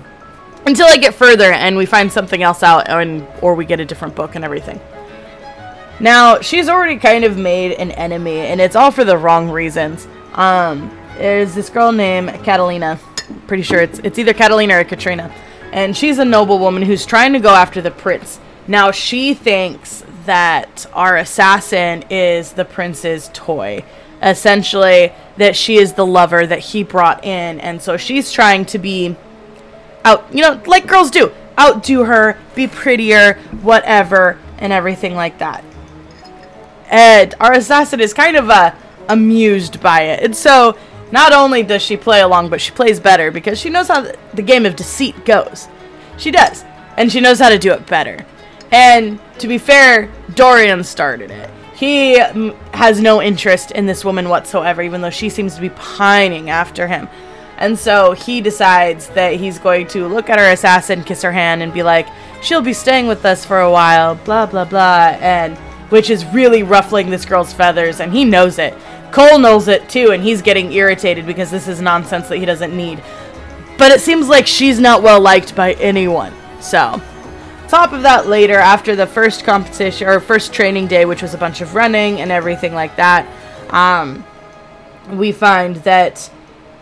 Until 0.65 0.87
I 0.87 0.95
get 0.95 1.13
further 1.13 1.51
and 1.51 1.75
we 1.75 1.85
find 1.85 2.11
something 2.11 2.41
else 2.41 2.63
out 2.63 2.87
and 2.87 3.27
or 3.41 3.53
we 3.53 3.65
get 3.65 3.81
a 3.81 3.85
different 3.85 4.15
book 4.15 4.35
and 4.35 4.45
everything. 4.45 4.79
Now, 5.99 6.39
she's 6.39 6.69
already 6.69 6.97
kind 6.97 7.25
of 7.25 7.37
made 7.37 7.73
an 7.73 7.91
enemy 7.91 8.39
and 8.39 8.61
it's 8.61 8.75
all 8.75 8.91
for 8.91 9.03
the 9.03 9.17
wrong 9.17 9.49
reasons. 9.49 10.07
Um, 10.33 10.89
there's 11.17 11.53
this 11.53 11.69
girl 11.69 11.91
named 11.91 12.29
Catalina. 12.43 12.97
Pretty 13.47 13.63
sure 13.63 13.81
it's 13.81 13.99
it's 13.99 14.17
either 14.17 14.33
Catalina 14.33 14.79
or 14.79 14.83
Katrina 14.83 15.33
and 15.73 15.97
she's 15.97 16.19
a 16.19 16.25
noblewoman 16.25 16.83
who's 16.83 17.03
trying 17.05 17.33
to 17.33 17.39
go 17.39 17.49
after 17.49 17.81
the 17.81 17.91
prince. 17.91 18.39
Now 18.67 18.91
she 18.91 19.33
thinks 19.33 20.03
that 20.25 20.85
our 20.93 21.17
assassin 21.17 22.05
is 22.09 22.53
the 22.53 22.63
prince's 22.63 23.29
toy. 23.33 23.83
Essentially, 24.21 25.11
that 25.37 25.55
she 25.55 25.77
is 25.77 25.93
the 25.93 26.05
lover 26.05 26.45
that 26.45 26.59
he 26.59 26.83
brought 26.83 27.25
in, 27.25 27.59
and 27.59 27.81
so 27.81 27.97
she's 27.97 28.31
trying 28.31 28.65
to 28.67 28.77
be 28.77 29.17
out, 30.05 30.33
you 30.33 30.41
know, 30.41 30.61
like 30.65 30.87
girls 30.87 31.11
do. 31.11 31.31
outdo 31.59 32.03
her, 32.05 32.37
be 32.55 32.67
prettier, 32.67 33.33
whatever, 33.61 34.37
and 34.59 34.71
everything 34.71 35.15
like 35.15 35.39
that. 35.39 35.63
And 36.89 37.33
our 37.39 37.53
assassin 37.53 37.99
is 37.99 38.13
kind 38.13 38.37
of 38.37 38.49
uh, 38.49 38.73
amused 39.09 39.81
by 39.81 40.03
it. 40.03 40.23
And 40.23 40.35
so, 40.35 40.77
not 41.13 41.31
only 41.31 41.61
does 41.61 41.83
she 41.83 41.95
play 41.95 42.21
along, 42.21 42.49
but 42.49 42.59
she 42.59 42.71
plays 42.71 42.99
better 42.99 43.29
because 43.29 43.59
she 43.59 43.69
knows 43.69 43.87
how 43.87 44.11
the 44.33 44.41
game 44.41 44.65
of 44.65 44.75
deceit 44.75 45.25
goes. 45.25 45.67
She 46.17 46.31
does. 46.31 46.65
And 46.97 47.11
she 47.11 47.21
knows 47.21 47.37
how 47.37 47.49
to 47.49 47.59
do 47.59 47.71
it 47.71 47.85
better. 47.85 48.25
And 48.71 49.19
to 49.37 49.47
be 49.47 49.59
fair, 49.59 50.09
Dorian 50.33 50.83
started 50.83 51.29
it. 51.29 51.51
He 51.75 52.15
mm, 52.17 52.55
has 52.73 52.99
no 52.99 53.21
interest 53.21 53.69
in 53.69 53.85
this 53.85 54.03
woman 54.03 54.27
whatsoever, 54.27 54.81
even 54.81 55.01
though 55.01 55.11
she 55.11 55.29
seems 55.29 55.53
to 55.53 55.61
be 55.61 55.69
pining 55.69 56.49
after 56.49 56.87
him. 56.87 57.07
And 57.59 57.77
so 57.77 58.13
he 58.13 58.41
decides 58.41 59.09
that 59.09 59.35
he's 59.35 59.59
going 59.59 59.85
to 59.89 60.07
look 60.07 60.31
at 60.31 60.39
her 60.39 60.51
assassin, 60.51 61.03
kiss 61.03 61.21
her 61.21 61.31
hand, 61.31 61.61
and 61.61 61.71
be 61.71 61.83
like, 61.83 62.07
she'll 62.41 62.63
be 62.63 62.73
staying 62.73 63.05
with 63.05 63.23
us 63.23 63.45
for 63.45 63.59
a 63.59 63.71
while, 63.71 64.15
blah, 64.15 64.47
blah, 64.47 64.65
blah. 64.65 65.15
And 65.21 65.55
which 65.89 66.09
is 66.09 66.25
really 66.25 66.63
ruffling 66.63 67.11
this 67.11 67.23
girl's 67.23 67.53
feathers, 67.53 67.99
and 67.99 68.11
he 68.11 68.25
knows 68.25 68.57
it. 68.57 68.73
Chaol 69.13 69.39
knows 69.39 69.67
it 69.67 69.87
too, 69.89 70.09
and 70.09 70.23
he's 70.23 70.41
getting 70.41 70.71
irritated 70.71 71.27
because 71.27 71.51
this 71.51 71.67
is 71.67 71.79
nonsense 71.79 72.29
that 72.29 72.37
he 72.37 72.45
doesn't 72.45 72.75
need. 72.75 72.99
But 73.77 73.91
it 73.91 74.01
seems 74.01 74.27
like 74.27 74.47
she's 74.47 74.79
not 74.79 75.03
well 75.03 75.21
liked 75.21 75.55
by 75.55 75.73
anyone. 75.73 76.33
So, 76.59 76.99
top 77.67 77.93
of 77.93 78.01
that 78.01 78.25
later, 78.25 78.55
after 78.55 78.95
the 78.95 79.05
first 79.05 79.43
competition 79.43 80.07
or 80.07 80.19
first 80.19 80.51
training 80.51 80.87
day, 80.87 81.05
which 81.05 81.21
was 81.21 81.35
a 81.35 81.37
bunch 81.37 81.61
of 81.61 81.75
running 81.75 82.21
and 82.21 82.31
everything 82.31 82.73
like 82.73 82.95
that, 82.95 83.27
um, 83.69 84.25
we 85.11 85.31
find 85.31 85.75
that 85.77 86.31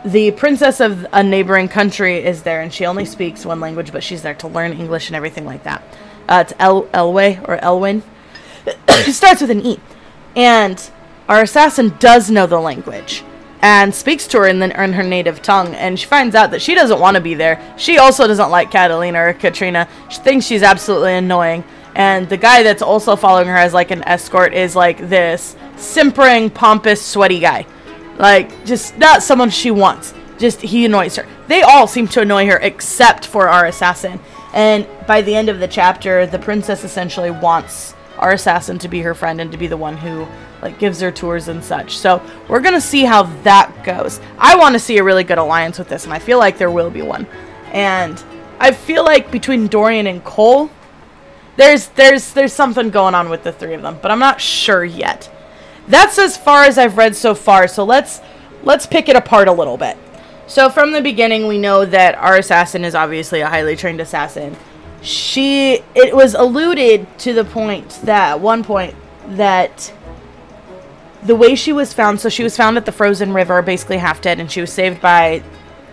the 0.05 0.31
princess 0.31 0.79
of 0.79 1.05
a 1.11 1.21
neighboring 1.21 1.67
country 1.67 2.23
is 2.23 2.43
there, 2.43 2.61
and 2.61 2.73
she 2.73 2.85
only 2.85 3.03
speaks 3.03 3.45
one 3.45 3.59
language, 3.59 3.91
but 3.91 4.05
she's 4.05 4.21
there 4.21 4.35
to 4.35 4.47
learn 4.47 4.71
English 4.71 5.09
and 5.09 5.17
everything 5.17 5.45
like 5.45 5.63
that. 5.63 5.83
Uh, 6.29 6.45
it's 6.47 6.53
El 6.59 6.83
Elway 6.93 7.45
or 7.49 7.57
Elwyn. 7.57 8.03
it 8.65 9.13
starts 9.13 9.41
with 9.41 9.49
an 9.51 9.65
E, 9.65 9.81
and 10.33 10.89
our 11.27 11.41
assassin 11.41 11.93
does 11.99 12.29
know 12.29 12.45
the 12.45 12.59
language 12.59 13.23
and 13.61 13.93
speaks 13.93 14.27
to 14.27 14.39
her 14.39 14.47
in, 14.47 14.59
the, 14.59 14.83
in 14.83 14.93
her 14.93 15.03
native 15.03 15.41
tongue, 15.41 15.75
and 15.75 15.99
she 15.99 16.07
finds 16.07 16.35
out 16.35 16.51
that 16.51 16.61
she 16.61 16.73
doesn't 16.73 16.99
want 16.99 17.15
to 17.15 17.21
be 17.21 17.35
there. 17.35 17.61
She 17.77 17.97
also 17.99 18.27
doesn't 18.27 18.49
like 18.49 18.71
Catalina 18.71 19.27
or 19.27 19.33
Katrina. 19.33 19.87
She 20.09 20.19
thinks 20.19 20.45
she's 20.45 20.63
absolutely 20.63 21.13
annoying. 21.13 21.63
And 21.93 22.27
the 22.27 22.37
guy 22.37 22.63
that's 22.63 22.81
also 22.81 23.15
following 23.15 23.47
her 23.47 23.55
as 23.55 23.73
like 23.73 23.91
an 23.91 24.03
escort 24.03 24.53
is 24.53 24.75
like 24.75 24.97
this 25.09 25.55
simpering, 25.75 26.49
pompous, 26.49 27.05
sweaty 27.05 27.39
guy. 27.39 27.67
Like, 28.17 28.65
just 28.65 28.97
not 28.97 29.23
someone 29.23 29.49
she 29.49 29.71
wants. 29.71 30.13
Just, 30.37 30.61
he 30.61 30.85
annoys 30.85 31.15
her. 31.17 31.27
They 31.47 31.61
all 31.61 31.87
seem 31.87 32.07
to 32.09 32.21
annoy 32.21 32.47
her 32.47 32.57
except 32.57 33.27
for 33.27 33.47
our 33.47 33.65
assassin. 33.65 34.19
And 34.53 34.87
by 35.07 35.21
the 35.21 35.35
end 35.35 35.49
of 35.49 35.59
the 35.59 35.67
chapter, 35.67 36.25
the 36.25 36.39
princess 36.39 36.83
essentially 36.83 37.31
wants 37.31 37.93
our 38.17 38.31
assassin 38.31 38.79
to 38.79 38.87
be 38.87 39.01
her 39.01 39.13
friend 39.13 39.39
and 39.39 39.51
to 39.51 39.57
be 39.57 39.67
the 39.67 39.77
one 39.77 39.97
who 39.97 40.27
like 40.61 40.79
gives 40.79 40.99
her 41.01 41.11
tours 41.11 41.47
and 41.47 41.63
such. 41.63 41.97
So 41.97 42.21
we're 42.47 42.59
gonna 42.59 42.81
see 42.81 43.03
how 43.03 43.23
that 43.43 43.83
goes. 43.83 44.19
I 44.37 44.55
want 44.55 44.73
to 44.73 44.79
see 44.79 44.97
a 44.97 45.03
really 45.03 45.23
good 45.23 45.37
alliance 45.37 45.79
with 45.79 45.89
this, 45.89 46.05
and 46.05 46.13
I 46.13 46.19
feel 46.19 46.39
like 46.39 46.57
there 46.57 46.71
will 46.71 46.89
be 46.89 47.01
one. 47.01 47.27
And 47.71 48.23
I 48.59 48.71
feel 48.71 49.03
like 49.03 49.31
between 49.31 49.67
Dorian 49.67 50.07
and 50.07 50.23
Chaol, 50.23 50.69
there's 51.57 51.87
there's 51.89 52.33
there's 52.33 52.53
something 52.53 52.89
going 52.89 53.15
on 53.15 53.29
with 53.29 53.43
the 53.43 53.51
three 53.51 53.73
of 53.73 53.81
them, 53.81 53.99
but 54.01 54.11
I'm 54.11 54.19
not 54.19 54.39
sure 54.39 54.83
yet. 54.83 55.31
That's 55.87 56.17
as 56.19 56.37
far 56.37 56.63
as 56.63 56.77
I've 56.77 56.97
read 56.97 57.15
so 57.15 57.35
far. 57.35 57.67
So 57.67 57.83
let's 57.83 58.21
let's 58.63 58.85
pick 58.85 59.09
it 59.09 59.15
apart 59.15 59.47
a 59.47 59.51
little 59.51 59.77
bit. 59.77 59.97
So 60.47 60.69
from 60.69 60.91
the 60.91 61.01
beginning, 61.01 61.47
we 61.47 61.57
know 61.57 61.85
that 61.85 62.15
our 62.15 62.37
assassin 62.37 62.83
is 62.83 62.93
obviously 62.93 63.41
a 63.41 63.47
highly 63.47 63.75
trained 63.75 64.01
assassin. 64.01 64.55
She 65.01 65.83
it 65.95 66.15
was 66.15 66.33
alluded 66.33 67.07
to 67.19 67.33
the 67.33 67.45
point 67.45 67.89
that 68.03 68.31
at 68.31 68.39
one 68.39 68.63
point 68.63 68.95
that 69.29 69.93
the 71.23 71.35
way 71.35 71.55
she 71.55 71.73
was 71.73 71.93
found, 71.93 72.19
so 72.19 72.29
she 72.29 72.43
was 72.43 72.57
found 72.57 72.77
at 72.77 72.85
the 72.85 72.91
frozen 72.91 73.33
river, 73.33 73.61
basically 73.61 73.97
half 73.97 74.21
dead, 74.21 74.39
and 74.39 74.51
she 74.51 74.61
was 74.61 74.71
saved 74.71 75.01
by 75.01 75.43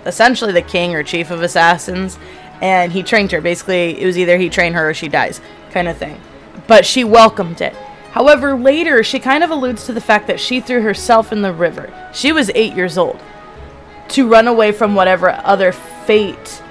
essentially 0.06 0.52
the 0.52 0.62
king 0.62 0.94
or 0.94 1.02
chief 1.02 1.30
of 1.30 1.42
assassins, 1.42 2.18
and 2.62 2.92
he 2.92 3.02
trained 3.02 3.30
her. 3.32 3.40
Basically, 3.40 4.00
it 4.00 4.06
was 4.06 4.18
either 4.18 4.38
he 4.38 4.48
trained 4.48 4.74
her 4.74 4.90
or 4.90 4.94
she 4.94 5.08
dies, 5.08 5.40
kind 5.70 5.88
of 5.88 5.96
thing. 5.96 6.20
But 6.66 6.86
she 6.86 7.04
welcomed 7.04 7.60
it. 7.60 7.74
However, 8.12 8.56
later 8.56 9.04
she 9.04 9.20
kind 9.20 9.44
of 9.44 9.50
alludes 9.50 9.84
to 9.86 9.92
the 9.92 10.00
fact 10.00 10.26
that 10.26 10.40
she 10.40 10.60
threw 10.60 10.82
herself 10.82 11.30
in 11.30 11.42
the 11.42 11.52
river. 11.52 11.92
She 12.12 12.32
was 12.32 12.50
eight 12.54 12.74
years 12.74 12.96
old 12.96 13.20
to 14.08 14.26
run 14.26 14.48
away 14.48 14.72
from 14.72 14.94
whatever 14.94 15.30
other 15.44 15.72
fate 15.72 16.62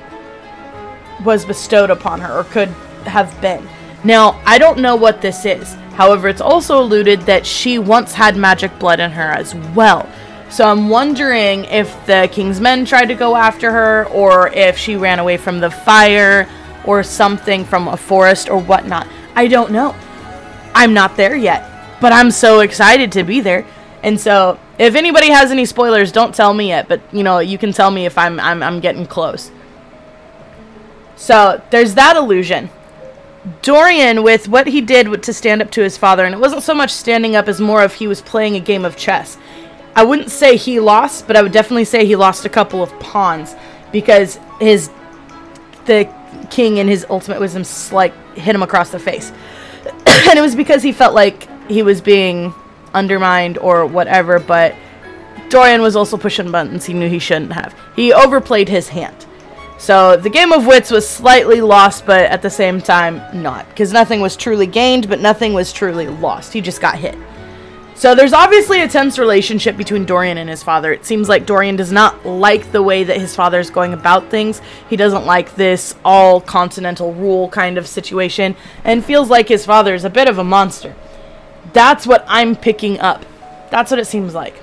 was 1.23 1.45
bestowed 1.45 1.89
upon 1.89 2.21
her 2.21 2.39
or 2.39 2.43
could 2.43 2.69
have 3.05 3.39
been. 3.39 3.67
Now, 4.03 4.41
I 4.45 4.57
don't 4.57 4.79
know 4.79 4.95
what 4.95 5.21
this 5.21 5.45
is. 5.45 5.73
However, 5.93 6.27
it's 6.27 6.41
also 6.41 6.81
alluded 6.81 7.21
that 7.21 7.45
she 7.45 7.79
once 7.79 8.13
had 8.13 8.37
magic 8.37 8.77
blood 8.77 8.99
in 8.99 9.11
her 9.11 9.31
as 9.31 9.55
well. 9.73 10.07
So 10.49 10.65
I'm 10.65 10.89
wondering 10.89 11.65
if 11.65 12.05
the 12.05 12.29
king's 12.31 12.61
men 12.61 12.85
tried 12.85 13.07
to 13.07 13.15
go 13.15 13.35
after 13.35 13.71
her, 13.71 14.05
or 14.09 14.49
if 14.49 14.77
she 14.77 14.95
ran 14.95 15.19
away 15.19 15.37
from 15.37 15.59
the 15.59 15.71
fire, 15.71 16.47
or 16.85 17.03
something 17.03 17.65
from 17.65 17.87
a 17.87 17.97
forest, 17.97 18.49
or 18.49 18.59
whatnot. 18.59 19.07
I 19.35 19.47
don't 19.47 19.71
know. 19.71 19.95
I'm 20.73 20.93
not 20.93 21.17
there 21.17 21.35
yet, 21.35 21.99
but 21.99 22.13
I'm 22.13 22.31
so 22.31 22.59
excited 22.61 23.11
to 23.13 23.23
be 23.23 23.41
there. 23.41 23.65
And 24.03 24.19
so, 24.19 24.59
if 24.77 24.95
anybody 24.95 25.29
has 25.31 25.51
any 25.51 25.65
spoilers, 25.65 26.11
don't 26.11 26.33
tell 26.33 26.53
me 26.53 26.67
yet. 26.67 26.87
But 26.87 27.01
you 27.11 27.23
know, 27.23 27.39
you 27.39 27.57
can 27.57 27.73
tell 27.73 27.91
me 27.91 28.05
if 28.05 28.17
I'm 28.17 28.39
I'm, 28.39 28.61
I'm 28.63 28.79
getting 28.79 29.05
close. 29.05 29.51
So 31.15 31.61
there's 31.71 31.95
that 31.95 32.15
illusion. 32.15 32.69
Dorian 33.61 34.23
with 34.23 34.47
what 34.47 34.67
he 34.67 34.81
did 34.81 35.23
to 35.23 35.33
stand 35.33 35.61
up 35.61 35.71
to 35.71 35.81
his 35.81 35.97
father, 35.97 36.25
and 36.25 36.33
it 36.33 36.39
wasn't 36.39 36.63
so 36.63 36.73
much 36.73 36.91
standing 36.91 37.35
up 37.35 37.47
as 37.47 37.61
more 37.61 37.83
of 37.83 37.93
he 37.93 38.07
was 38.07 38.21
playing 38.21 38.55
a 38.55 38.59
game 38.59 38.85
of 38.85 38.97
chess. 38.97 39.37
I 39.95 40.03
wouldn't 40.03 40.31
say 40.31 40.57
he 40.57 40.79
lost, 40.79 41.27
but 41.27 41.35
I 41.35 41.41
would 41.41 41.51
definitely 41.51 41.85
say 41.85 42.05
he 42.05 42.15
lost 42.15 42.45
a 42.45 42.49
couple 42.49 42.83
of 42.83 42.97
pawns 42.99 43.55
because 43.91 44.39
his 44.59 44.89
the 45.85 46.11
king 46.49 46.77
in 46.77 46.87
his 46.87 47.05
ultimate 47.09 47.39
wisdom 47.39 47.63
like 47.95 48.13
hit 48.35 48.53
him 48.55 48.63
across 48.63 48.89
the 48.89 48.99
face, 48.99 49.31
and 50.05 50.37
it 50.37 50.41
was 50.41 50.55
because 50.55 50.83
he 50.83 50.91
felt 50.91 51.13
like 51.13 51.47
he 51.69 51.83
was 51.83 52.01
being 52.01 52.53
undermined 52.93 53.57
or 53.59 53.85
whatever. 53.85 54.39
But 54.39 54.75
Dorian 55.49 55.81
was 55.81 55.95
also 55.95 56.17
pushing 56.17 56.51
buttons 56.51 56.85
he 56.85 56.93
knew 56.93 57.07
he 57.07 57.19
shouldn't 57.19 57.53
have. 57.53 57.75
He 57.95 58.11
overplayed 58.11 58.69
his 58.69 58.89
hand. 58.89 59.26
So 59.77 60.17
the 60.17 60.29
game 60.29 60.51
of 60.51 60.65
wits 60.65 60.89
was 60.89 61.07
slightly 61.07 61.61
lost, 61.61 62.05
but 62.05 62.25
at 62.25 62.41
the 62.41 62.49
same 62.49 62.81
time, 62.81 63.21
not. 63.41 63.69
Because 63.69 63.93
nothing 63.93 64.21
was 64.21 64.35
truly 64.35 64.67
gained, 64.67 65.07
but 65.07 65.19
nothing 65.19 65.53
was 65.53 65.71
truly 65.71 66.07
lost. 66.07 66.51
He 66.53 66.61
just 66.61 66.81
got 66.81 66.97
hit. 66.97 67.15
So 67.97 68.13
there's 68.13 68.33
obviously 68.33 68.81
a 68.81 68.87
tense 68.87 69.17
relationship 69.17 69.75
between 69.75 70.05
Dorian 70.05 70.37
and 70.37 70.47
his 70.47 70.61
father. 70.61 70.91
It 70.93 71.03
seems 71.03 71.27
like 71.27 71.47
Dorian 71.47 71.75
does 71.75 71.91
not 71.91 72.25
like 72.25 72.71
the 72.71 72.83
way 72.83 73.03
that 73.03 73.17
his 73.17 73.35
father 73.35 73.59
is 73.59 73.71
going 73.71 73.93
about 73.93 74.29
things. 74.29 74.61
He 74.87 74.95
doesn't 74.95 75.25
like 75.25 75.55
this 75.55 75.95
all 76.05 76.39
continental 76.39 77.13
rule 77.13 77.49
kind 77.49 77.75
of 77.77 77.87
situation 77.87 78.55
and 78.83 79.03
feels 79.03 79.31
like 79.31 79.47
his 79.47 79.65
father 79.65 79.95
is 79.95 80.05
a 80.05 80.11
bit 80.11 80.27
of 80.27 80.37
a 80.37 80.43
monster. 80.43 80.95
That's 81.73 82.05
what 82.05 82.23
I'm 82.27 82.55
picking 82.55 82.99
up. 82.99 83.25
That's 83.71 83.89
what 83.89 83.99
it 83.99 84.05
seems 84.05 84.35
like. 84.35 84.61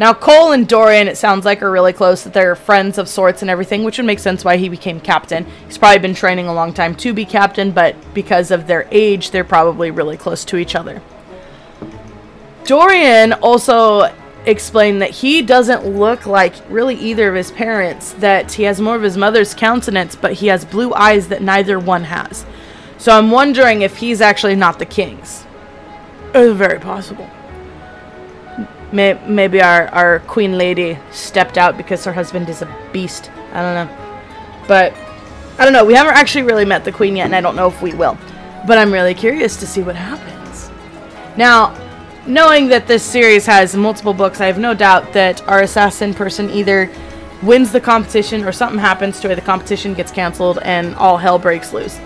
Now, 0.00 0.14
Chaol 0.14 0.54
and 0.54 0.66
Dorian, 0.66 1.08
it 1.08 1.18
sounds 1.18 1.44
like, 1.44 1.60
are 1.62 1.70
really 1.70 1.92
close, 1.92 2.24
that 2.24 2.32
they're 2.32 2.54
friends 2.54 2.96
of 2.96 3.06
sorts 3.06 3.42
and 3.42 3.50
everything, 3.50 3.84
which 3.84 3.98
would 3.98 4.06
make 4.06 4.18
sense 4.18 4.42
why 4.42 4.56
he 4.56 4.70
became 4.70 4.98
captain. 4.98 5.44
He's 5.66 5.76
probably 5.76 5.98
been 5.98 6.14
training 6.14 6.46
a 6.46 6.54
long 6.54 6.72
time 6.72 6.94
to 6.94 7.12
be 7.12 7.26
captain, 7.26 7.70
but 7.70 7.94
because 8.14 8.50
of 8.50 8.66
their 8.66 8.88
age, 8.90 9.30
they're 9.30 9.44
probably 9.44 9.90
really 9.90 10.16
close 10.16 10.42
to 10.46 10.56
each 10.56 10.74
other. 10.74 11.02
Dorian 12.64 13.34
also 13.34 14.10
explained 14.46 15.02
that 15.02 15.10
he 15.10 15.42
doesn't 15.42 15.86
look 15.86 16.24
like 16.24 16.54
really 16.70 16.94
either 16.94 17.28
of 17.28 17.34
his 17.34 17.50
parents, 17.50 18.14
that 18.14 18.52
he 18.52 18.62
has 18.62 18.80
more 18.80 18.96
of 18.96 19.02
his 19.02 19.18
mother's 19.18 19.52
countenance, 19.52 20.16
but 20.16 20.32
he 20.32 20.46
has 20.46 20.64
blue 20.64 20.94
eyes 20.94 21.28
that 21.28 21.42
neither 21.42 21.78
one 21.78 22.04
has. 22.04 22.46
So 22.96 23.12
I'm 23.12 23.30
wondering 23.30 23.82
if 23.82 23.98
he's 23.98 24.22
actually 24.22 24.56
not 24.56 24.78
the 24.78 24.86
king's. 24.86 25.44
It's 26.34 26.56
very 26.56 26.80
possible. 26.80 27.28
May- 28.92 29.20
maybe 29.26 29.62
our, 29.62 29.88
our 29.88 30.18
queen 30.20 30.58
lady 30.58 30.98
stepped 31.12 31.58
out 31.58 31.76
because 31.76 32.04
her 32.04 32.12
husband 32.12 32.48
is 32.48 32.62
a 32.62 32.76
beast. 32.92 33.30
I 33.52 33.62
don't 33.62 33.88
know. 33.88 33.96
But 34.66 34.94
I 35.58 35.64
don't 35.64 35.72
know. 35.72 35.84
We 35.84 35.94
haven't 35.94 36.14
actually 36.14 36.42
really 36.42 36.64
met 36.64 36.84
the 36.84 36.92
queen 36.92 37.16
yet, 37.16 37.26
and 37.26 37.36
I 37.36 37.40
don't 37.40 37.56
know 37.56 37.68
if 37.68 37.82
we 37.82 37.92
will. 37.94 38.16
But 38.66 38.78
I'm 38.78 38.92
really 38.92 39.14
curious 39.14 39.56
to 39.58 39.66
see 39.66 39.82
what 39.82 39.96
happens. 39.96 40.70
Now, 41.36 41.76
knowing 42.26 42.68
that 42.68 42.86
this 42.86 43.02
series 43.02 43.46
has 43.46 43.76
multiple 43.76 44.14
books, 44.14 44.40
I 44.40 44.46
have 44.46 44.58
no 44.58 44.74
doubt 44.74 45.12
that 45.12 45.46
our 45.48 45.62
assassin 45.62 46.14
person 46.14 46.50
either 46.50 46.90
wins 47.42 47.72
the 47.72 47.80
competition 47.80 48.44
or 48.44 48.52
something 48.52 48.78
happens 48.78 49.20
to 49.20 49.28
where 49.28 49.36
the 49.36 49.42
competition 49.42 49.94
gets 49.94 50.12
canceled 50.12 50.58
and 50.62 50.94
all 50.96 51.16
hell 51.16 51.38
breaks 51.38 51.72
loose. 51.72 51.98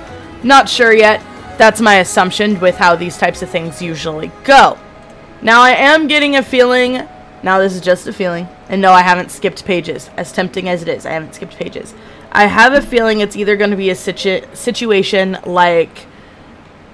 Not 0.42 0.68
sure 0.68 0.92
yet. 0.92 1.22
That's 1.58 1.80
my 1.80 1.96
assumption 1.96 2.58
with 2.60 2.76
how 2.76 2.96
these 2.96 3.16
types 3.16 3.42
of 3.42 3.50
things 3.50 3.80
usually 3.80 4.30
go. 4.44 4.78
Now 5.44 5.60
I 5.60 5.72
am 5.72 6.06
getting 6.06 6.36
a 6.36 6.42
feeling, 6.42 7.06
now 7.42 7.58
this 7.58 7.74
is 7.74 7.82
just 7.82 8.06
a 8.06 8.14
feeling, 8.14 8.48
and 8.70 8.80
no, 8.80 8.92
I 8.92 9.02
haven't 9.02 9.30
skipped 9.30 9.66
pages, 9.66 10.08
as 10.16 10.32
tempting 10.32 10.70
as 10.70 10.80
it 10.80 10.88
is, 10.88 11.04
I 11.04 11.10
haven't 11.10 11.34
skipped 11.34 11.56
pages. 11.56 11.92
I 12.32 12.46
have 12.46 12.72
a 12.72 12.80
feeling 12.80 13.20
it's 13.20 13.36
either 13.36 13.54
going 13.54 13.70
to 13.70 13.76
be 13.76 13.90
a 13.90 13.94
situ- 13.94 14.46
situation 14.54 15.36
like 15.44 16.06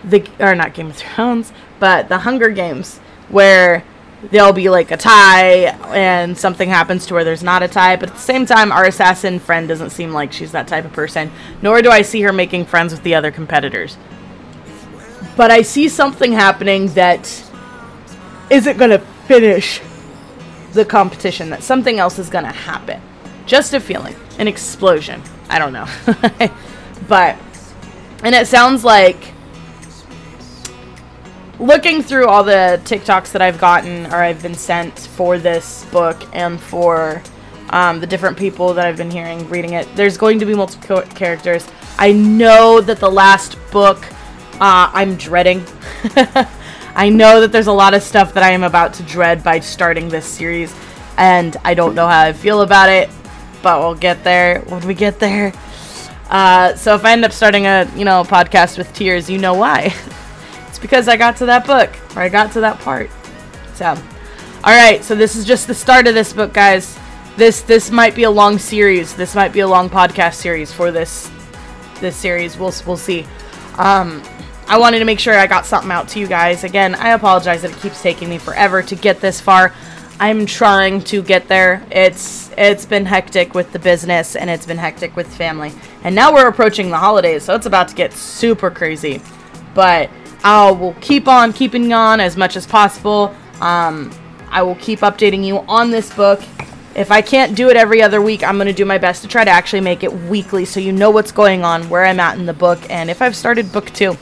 the 0.03 0.29
or 0.41 0.57
not 0.57 0.75
Game 0.75 0.89
of 0.89 0.97
Thrones, 0.97 1.53
but 1.79 2.09
the 2.09 2.19
Hunger 2.19 2.51
Games 2.51 2.99
where 3.29 3.85
there'll 4.33 4.53
be 4.53 4.69
like 4.69 4.91
a 4.91 4.97
tie 4.97 5.67
and 5.95 6.37
something 6.37 6.69
happens 6.69 7.07
to 7.07 7.15
where 7.15 7.23
there's 7.23 7.45
not 7.45 7.63
a 7.63 7.69
tie, 7.69 7.95
but 7.95 8.09
at 8.09 8.17
the 8.17 8.21
same 8.21 8.47
time 8.47 8.73
our 8.73 8.85
assassin 8.85 9.39
friend 9.39 9.69
doesn't 9.69 9.91
seem 9.91 10.13
like 10.13 10.33
she's 10.33 10.51
that 10.51 10.67
type 10.67 10.85
of 10.85 10.93
person, 10.93 11.31
nor 11.63 11.83
do 11.83 11.91
I 11.91 12.03
see 12.03 12.21
her 12.23 12.33
making 12.33 12.65
friends 12.65 12.93
with 12.93 13.05
the 13.05 13.15
other 13.15 13.31
competitors. 13.31 13.97
But 15.37 15.53
I 15.53 15.63
see 15.63 15.89
something 15.89 16.33
happening 16.33 16.89
that 16.95 17.47
isn't 18.51 18.77
going 18.77 18.91
to 18.91 18.99
finish 19.27 19.81
the 20.73 20.85
competition, 20.85 21.51
that 21.51 21.63
something 21.63 21.99
else 21.99 22.19
is 22.19 22.29
going 22.29 22.45
to 22.45 22.53
happen. 22.53 23.01
Just 23.47 23.75
a 23.75 23.81
feeling, 23.81 24.15
an 24.39 24.49
explosion. 24.49 25.23
I 25.49 25.59
don't 25.59 25.73
know. 25.73 25.87
but, 27.09 27.37
and 28.23 28.35
it 28.35 28.47
sounds 28.47 28.85
like 28.85 29.33
looking 31.59 32.03
through 32.03 32.27
all 32.27 32.43
the 32.43 32.81
TikToks 32.85 33.33
that 33.33 33.43
I've 33.43 33.59
gotten 33.59 34.07
or 34.07 34.17
I've 34.17 34.43
been 34.43 34.55
sent 34.55 34.99
for 34.99 35.39
this 35.39 35.85
book 35.87 36.23
and 36.33 36.61
for 36.61 37.23
um, 37.71 38.01
the 38.01 38.07
different 38.07 38.37
people 38.37 38.75
that 38.75 38.87
I've 38.87 38.97
been 38.97 39.11
hearing 39.11 39.49
reading 39.49 39.75
it, 39.75 39.89
there's 39.95 40.17
going 40.17 40.39
to 40.39 40.47
be 40.47 40.55
multiple 40.55 41.03
characters. 41.03 41.69
I 41.99 42.13
know 42.13 42.81
that 42.81 42.99
the 42.99 43.11
last 43.11 43.59
book 43.71 44.05
uh, 44.55 44.91
I'm 44.93 45.17
dreading. 45.17 45.65
I 46.95 47.09
know 47.09 47.41
that 47.41 47.53
there's 47.53 47.67
a 47.67 47.73
lot 47.73 47.95
of 47.95 48.03
stuff 48.03 48.35
that 48.35 48.43
I 48.43 48.51
am 48.51 48.63
about 48.63 48.95
to 48.95 49.03
dread 49.03 49.45
by 49.45 49.61
starting 49.61 50.09
this 50.09 50.27
series, 50.27 50.75
and 51.17 51.57
I 51.65 51.75
don't 51.75 51.95
know 51.95 52.07
how 52.07 52.21
I 52.21 52.33
feel 52.33 52.63
about 52.63 52.89
it, 52.89 53.09
but 53.63 53.81
we'll 53.81 53.95
get 53.95 54.25
there 54.25 54.61
when 54.63 54.87
we 54.87 54.95
get 54.95 55.19
there. 55.19 55.53
Uh, 56.31 56.77
so 56.77 56.95
if 56.95 57.05
I 57.05 57.13
end 57.13 57.25
up 57.25 57.33
starting 57.33 57.67
a 57.67 57.91
you 57.97 58.05
know 58.05 58.23
podcast 58.23 58.79
with 58.79 58.93
tears, 58.93 59.29
you 59.29 59.39
know 59.39 59.55
why. 59.55 59.93
it's 60.69 60.79
because 60.79 61.09
I 61.09 61.17
got 61.17 61.37
to 61.39 61.47
that 61.47 61.67
book 61.67 61.91
or 62.17 62.23
I 62.23 62.29
got 62.29 62.53
to 62.53 62.61
that 62.61 62.79
part. 62.81 63.11
So, 63.75 63.87
all 63.87 63.97
right. 64.65 65.03
So 65.03 65.15
this 65.15 65.35
is 65.35 65.45
just 65.45 65.67
the 65.67 65.75
start 65.75 66.07
of 66.07 66.15
this 66.15 66.33
book, 66.33 66.53
guys. 66.53 66.99
This 67.37 67.63
this 67.63 67.91
might 67.91 68.15
be 68.15 68.23
a 68.25 68.31
long 68.31 68.59
series. 68.59 69.15
This 69.17 69.35
might 69.35 69.53
be 69.53 69.61
a 69.61 69.67
long 69.67 69.91
podcast 69.91 70.35
series 70.35 70.73
for 70.73 70.93
this 70.93 71.31
this 72.01 72.17
series. 72.17 72.57
We'll 72.57 72.75
we'll 72.87 72.97
see. 72.97 73.27
Um, 73.77 74.23
I 74.71 74.79
wanted 74.79 75.01
to 75.01 75.05
make 75.05 75.19
sure 75.19 75.37
I 75.37 75.49
got 75.49 75.67
something 75.67 75.91
out 75.91 76.07
to 76.11 76.21
you 76.21 76.29
guys. 76.29 76.63
Again, 76.63 76.95
I 76.95 77.09
apologize 77.09 77.63
that 77.63 77.73
it 77.73 77.79
keeps 77.79 78.01
taking 78.01 78.29
me 78.29 78.39
forever 78.39 78.85
to 78.85 78.95
get 78.95 79.21
this 79.21 79.41
far. 79.41 79.75
I'm 80.21 80.47
trying 80.47 81.03
to 81.07 81.25
get 81.25 81.49
there. 81.49 81.85
It's 81.91 82.53
it's 82.57 82.87
been 82.87 83.05
hectic 83.05 83.53
with 83.53 83.73
the 83.73 83.81
business 83.81 84.37
and 84.37 84.49
it's 84.49 84.67
been 84.67 84.79
hectic 84.79 85.17
with 85.17 85.27
family. 85.27 85.73
And 86.05 86.15
now 86.15 86.33
we're 86.33 86.47
approaching 86.47 86.89
the 86.89 86.99
holidays, 86.99 87.43
so 87.43 87.57
it's 87.57 87.67
about 87.67 87.89
to 87.89 87.97
get 87.97 88.13
super 88.13 88.71
crazy. 88.71 89.21
But 89.75 90.09
I 90.45 90.71
will 90.71 90.95
keep 91.01 91.27
on 91.27 91.53
keeping 91.53 91.93
on 91.93 92.21
as 92.21 92.37
much 92.37 92.55
as 92.55 92.65
possible. 92.65 93.35
Um, 93.61 94.13
I 94.51 94.63
will 94.63 94.77
keep 94.77 95.01
updating 95.01 95.45
you 95.45 95.59
on 95.67 95.91
this 95.91 96.15
book. 96.15 96.41
If 96.95 97.11
I 97.11 97.23
can't 97.23 97.57
do 97.57 97.71
it 97.71 97.77
every 97.77 98.03
other 98.03 98.23
week, 98.23 98.45
I'm 98.45 98.55
going 98.55 98.69
to 98.69 98.73
do 98.73 98.85
my 98.85 98.99
best 98.99 99.23
to 99.23 99.29
try 99.29 99.45
to 99.45 99.51
actually 99.51 99.81
make 99.81 100.05
it 100.05 100.13
weekly 100.13 100.65
so 100.65 100.79
you 100.79 100.93
know 100.93 101.11
what's 101.11 101.33
going 101.33 101.65
on, 101.65 101.89
where 101.89 102.05
I'm 102.05 102.21
at 102.21 102.39
in 102.39 102.47
the 102.47 102.53
book, 102.53 102.79
and 102.89 103.11
if 103.11 103.21
I've 103.21 103.35
started 103.35 103.73
book 103.73 103.87
two 103.91 104.17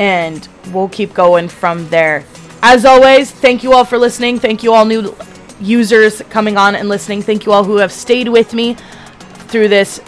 and 0.00 0.48
we'll 0.72 0.88
keep 0.88 1.12
going 1.12 1.46
from 1.46 1.88
there. 1.90 2.24
As 2.62 2.84
always, 2.84 3.30
thank 3.30 3.62
you 3.62 3.74
all 3.74 3.84
for 3.84 3.98
listening. 3.98 4.40
Thank 4.40 4.62
you 4.62 4.72
all 4.72 4.86
new 4.86 5.14
users 5.60 6.22
coming 6.30 6.56
on 6.56 6.74
and 6.74 6.88
listening. 6.88 7.22
Thank 7.22 7.44
you 7.44 7.52
all 7.52 7.62
who 7.62 7.76
have 7.76 7.92
stayed 7.92 8.28
with 8.28 8.54
me 8.54 8.76
through 9.48 9.68
this 9.68 10.00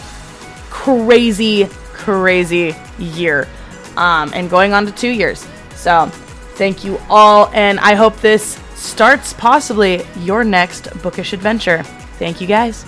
crazy, 0.69 1.67
crazy 1.93 2.75
year 2.97 3.47
um, 3.95 4.31
and 4.33 4.49
going 4.49 4.73
on 4.73 4.87
to 4.87 4.91
two 4.91 5.09
years. 5.09 5.47
So, 5.75 6.07
thank 6.55 6.83
you 6.83 6.99
all, 7.07 7.49
and 7.53 7.79
I 7.79 7.93
hope 7.93 8.17
this 8.17 8.59
starts 8.75 9.33
possibly 9.33 10.05
your 10.19 10.43
next 10.43 10.89
bookish 11.03 11.33
adventure. 11.33 11.83
Thank 12.17 12.41
you 12.41 12.47
guys. 12.47 12.83